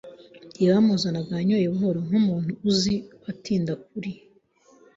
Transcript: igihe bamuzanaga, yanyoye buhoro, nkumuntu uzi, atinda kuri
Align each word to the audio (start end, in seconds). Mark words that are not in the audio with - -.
igihe 0.51 0.69
bamuzanaga, 0.73 1.31
yanyoye 1.39 1.65
buhoro, 1.73 1.99
nkumuntu 2.07 2.51
uzi, 2.69 2.95
atinda 3.31 3.73
kuri 3.87 4.11